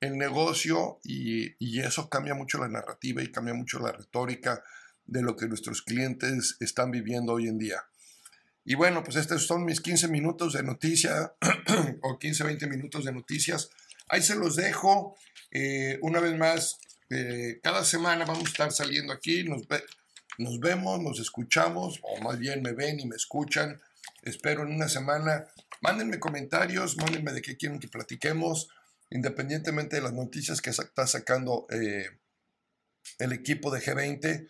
el 0.00 0.16
negocio 0.16 1.00
y, 1.04 1.54
y, 1.58 1.80
eso 1.80 2.08
cambia 2.08 2.34
mucho 2.34 2.58
la 2.58 2.68
narrativa 2.68 3.22
y 3.22 3.30
cambia 3.30 3.54
mucho 3.54 3.78
la 3.78 3.92
retórica 3.92 4.64
de 5.04 5.22
lo 5.22 5.36
que 5.36 5.46
nuestros 5.46 5.82
clientes 5.82 6.56
están 6.60 6.90
viviendo 6.90 7.34
hoy 7.34 7.46
en 7.46 7.58
día. 7.58 7.84
Y 8.64 8.74
bueno, 8.74 9.02
pues 9.02 9.16
estos 9.16 9.46
son 9.46 9.64
mis 9.64 9.80
15 9.80 10.08
minutos 10.08 10.52
de 10.52 10.62
noticia 10.62 11.34
o 12.02 12.18
15, 12.18 12.44
20 12.44 12.66
minutos 12.68 13.04
de 13.04 13.12
noticias. 13.12 13.70
Ahí 14.08 14.22
se 14.22 14.36
los 14.36 14.56
dejo. 14.56 15.16
Eh, 15.50 15.98
una 16.02 16.20
vez 16.20 16.36
más, 16.38 16.78
este, 17.12 17.60
cada 17.60 17.84
semana 17.84 18.24
vamos 18.24 18.44
a 18.44 18.48
estar 18.48 18.72
saliendo 18.72 19.12
aquí, 19.12 19.44
nos, 19.44 19.62
nos 20.38 20.60
vemos, 20.60 21.00
nos 21.00 21.20
escuchamos, 21.20 22.00
o 22.02 22.20
más 22.22 22.38
bien 22.38 22.62
me 22.62 22.72
ven 22.72 23.00
y 23.00 23.06
me 23.06 23.16
escuchan. 23.16 23.80
Espero 24.22 24.62
en 24.62 24.72
una 24.72 24.88
semana. 24.88 25.46
Mándenme 25.82 26.18
comentarios, 26.18 26.96
mándenme 26.96 27.32
de 27.32 27.42
qué 27.42 27.56
quieren 27.56 27.80
que 27.80 27.88
platiquemos, 27.88 28.68
independientemente 29.10 29.96
de 29.96 30.02
las 30.02 30.12
noticias 30.12 30.62
que 30.62 30.70
está 30.70 31.06
sacando 31.06 31.66
eh, 31.70 32.06
el 33.18 33.32
equipo 33.32 33.70
de 33.70 33.80
G20, 33.80 34.48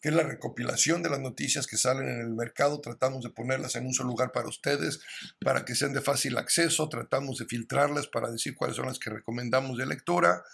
que 0.00 0.08
es 0.08 0.14
la 0.14 0.22
recopilación 0.22 1.02
de 1.02 1.10
las 1.10 1.20
noticias 1.20 1.66
que 1.66 1.78
salen 1.78 2.08
en 2.08 2.20
el 2.20 2.30
mercado. 2.30 2.80
Tratamos 2.80 3.24
de 3.24 3.30
ponerlas 3.30 3.74
en 3.74 3.86
un 3.86 3.94
solo 3.94 4.10
lugar 4.10 4.30
para 4.30 4.48
ustedes, 4.48 5.00
para 5.40 5.64
que 5.64 5.74
sean 5.74 5.94
de 5.94 6.02
fácil 6.02 6.36
acceso. 6.36 6.88
Tratamos 6.88 7.38
de 7.38 7.46
filtrarlas 7.46 8.06
para 8.06 8.30
decir 8.30 8.54
cuáles 8.54 8.76
son 8.76 8.86
las 8.86 8.98
que 8.98 9.10
recomendamos 9.10 9.78
de 9.78 9.86
lectura. 9.86 10.44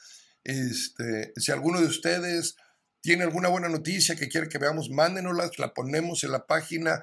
Este, 0.44 1.32
si 1.36 1.52
alguno 1.52 1.80
de 1.80 1.86
ustedes 1.86 2.56
tiene 3.00 3.24
alguna 3.24 3.48
buena 3.48 3.68
noticia 3.68 4.16
que 4.16 4.28
quiere 4.28 4.48
que 4.48 4.58
veamos, 4.58 4.90
mándenosla, 4.90 5.50
la 5.58 5.74
ponemos 5.74 6.24
en 6.24 6.32
la 6.32 6.46
página. 6.46 7.02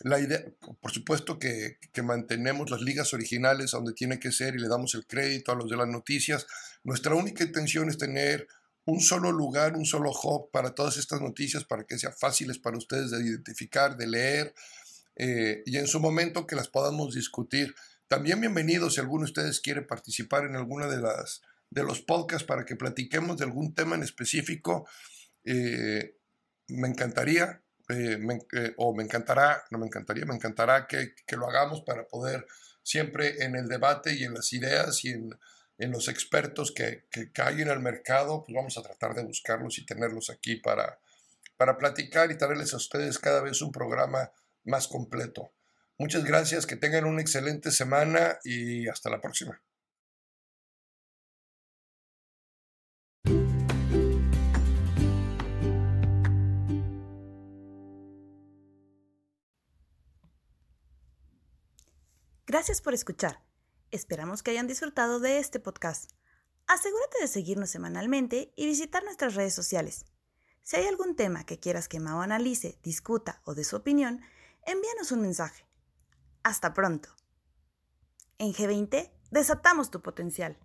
La 0.00 0.20
idea, 0.20 0.44
por 0.80 0.92
supuesto 0.92 1.38
que, 1.38 1.78
mantenemos 2.02 2.70
las 2.70 2.82
ligas 2.82 3.14
originales 3.14 3.70
donde 3.70 3.94
tiene 3.94 4.18
que 4.18 4.30
ser 4.30 4.54
y 4.54 4.58
le 4.58 4.68
damos 4.68 4.94
el 4.94 5.06
crédito 5.06 5.52
a 5.52 5.54
los 5.54 5.70
de 5.70 5.76
las 5.76 5.88
noticias. 5.88 6.46
Nuestra 6.84 7.14
única 7.14 7.44
intención 7.44 7.88
es 7.88 7.96
tener 7.96 8.46
un 8.84 9.00
solo 9.00 9.32
lugar, 9.32 9.74
un 9.74 9.86
solo 9.86 10.10
hub 10.10 10.50
para 10.50 10.74
todas 10.74 10.96
estas 10.98 11.20
noticias, 11.20 11.64
para 11.64 11.84
que 11.84 11.98
sean 11.98 12.12
fáciles 12.12 12.58
para 12.58 12.76
ustedes 12.76 13.10
de 13.10 13.24
identificar, 13.24 13.96
de 13.96 14.06
leer 14.06 14.54
eh, 15.16 15.62
y 15.64 15.78
en 15.78 15.86
su 15.86 15.98
momento 15.98 16.46
que 16.46 16.56
las 16.56 16.68
podamos 16.68 17.14
discutir. 17.14 17.74
También 18.06 18.40
bienvenidos 18.40 18.94
si 18.94 19.00
alguno 19.00 19.24
de 19.24 19.30
ustedes 19.30 19.60
quiere 19.60 19.82
participar 19.82 20.44
en 20.44 20.56
alguna 20.56 20.86
de 20.86 21.00
las 21.00 21.40
de 21.70 21.82
los 21.82 22.00
podcasts 22.00 22.46
para 22.46 22.64
que 22.64 22.76
platiquemos 22.76 23.36
de 23.36 23.44
algún 23.44 23.74
tema 23.74 23.96
en 23.96 24.02
específico. 24.02 24.88
Eh, 25.44 26.16
me 26.68 26.88
encantaría, 26.88 27.62
eh, 27.88 28.18
eh, 28.52 28.74
o 28.76 28.94
me 28.94 29.04
encantará, 29.04 29.64
no 29.70 29.78
me 29.78 29.86
encantaría, 29.86 30.24
me 30.24 30.34
encantará 30.34 30.86
que, 30.86 31.14
lo 31.36 31.48
hagamos 31.48 31.82
para 31.82 32.06
poder 32.06 32.46
siempre 32.82 33.44
en 33.44 33.56
el 33.56 33.68
debate 33.68 34.14
y 34.14 34.24
en 34.24 34.34
las 34.34 34.52
ideas 34.52 35.04
y 35.04 35.10
en, 35.10 35.30
los 35.78 36.08
expertos 36.08 36.72
que, 36.72 37.06
que, 37.10 37.30
hay 37.42 37.60
en 37.62 37.68
el 37.68 37.80
mercado, 37.80 38.42
pues 38.44 38.56
vamos 38.56 38.78
a 38.78 38.82
tratar 38.82 39.14
de 39.14 39.24
buscarlos 39.24 39.78
y 39.78 39.84
tenerlos 39.84 40.30
aquí 40.30 40.56
para, 40.56 40.98
para 41.56 41.76
platicar 41.76 42.30
y 42.30 42.38
traerles 42.38 42.72
a 42.72 42.78
ustedes 42.78 43.18
cada 43.18 43.42
vez 43.42 43.60
un 43.60 43.72
programa 43.72 44.32
más 44.64 44.88
completo. 44.88 45.52
Muchas 45.98 46.24
gracias, 46.24 46.66
que 46.66 46.76
tengan 46.76 47.04
una 47.04 47.22
excelente 47.22 47.70
semana 47.70 48.38
y 48.44 48.88
hasta 48.88 49.10
la 49.10 49.20
próxima. 49.20 49.60
Gracias 62.56 62.80
por 62.80 62.94
escuchar. 62.94 63.44
Esperamos 63.90 64.42
que 64.42 64.50
hayan 64.50 64.66
disfrutado 64.66 65.20
de 65.20 65.36
este 65.36 65.60
podcast. 65.60 66.12
Asegúrate 66.66 67.20
de 67.20 67.28
seguirnos 67.28 67.68
semanalmente 67.68 68.54
y 68.56 68.64
visitar 68.64 69.04
nuestras 69.04 69.34
redes 69.34 69.54
sociales. 69.54 70.06
Si 70.62 70.76
hay 70.76 70.86
algún 70.86 71.16
tema 71.16 71.44
que 71.44 71.60
quieras 71.60 71.86
que 71.86 72.00
Mao 72.00 72.22
analice, 72.22 72.78
discuta 72.82 73.42
o 73.44 73.54
dé 73.54 73.62
su 73.62 73.76
opinión, 73.76 74.22
envíanos 74.64 75.12
un 75.12 75.20
mensaje. 75.20 75.66
Hasta 76.44 76.72
pronto. 76.72 77.10
En 78.38 78.54
G20, 78.54 79.12
desatamos 79.30 79.90
tu 79.90 80.00
potencial. 80.00 80.58